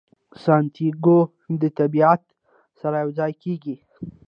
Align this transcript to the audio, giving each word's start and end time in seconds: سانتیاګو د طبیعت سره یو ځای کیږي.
سانتیاګو 0.43 1.19
د 1.61 1.63
طبیعت 1.79 2.21
سره 2.79 2.95
یو 3.03 3.09
ځای 3.19 3.31
کیږي. 3.43 3.75